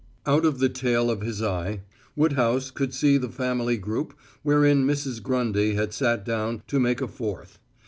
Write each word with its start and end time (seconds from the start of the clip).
Out 0.25 0.45
of 0.45 0.57
the 0.57 0.67
tail 0.67 1.11
of 1.11 1.21
his 1.21 1.43
eye, 1.43 1.81
Woodhouse 2.15 2.71
could 2.71 2.91
see 2.91 3.19
the 3.19 3.29
family 3.29 3.77
group 3.77 4.15
wherein 4.41 4.83
Mrs. 4.83 5.21
Grundy 5.21 5.75
had 5.75 5.93
sat 5.93 6.25
down 6.25 6.63
to 6.69 6.79
make 6.79 7.01
a 7.01 7.07
fourth. 7.07 7.59